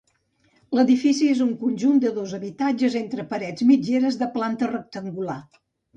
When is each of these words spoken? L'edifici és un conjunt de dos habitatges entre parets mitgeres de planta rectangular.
L'edifici 0.77 1.27
és 1.33 1.43
un 1.45 1.51
conjunt 1.59 2.01
de 2.05 2.11
dos 2.15 2.33
habitatges 2.37 2.97
entre 3.03 3.27
parets 3.35 3.67
mitgeres 3.73 4.19
de 4.23 4.33
planta 4.39 4.71
rectangular. 4.73 5.41